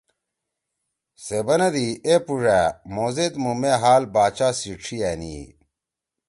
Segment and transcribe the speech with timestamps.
[1.23, 2.61] سے بنَدی: ”اے پُوڙأ!
[2.93, 5.47] مھو زید مُو مے حال باچا سی ڇھی أنی ئی۔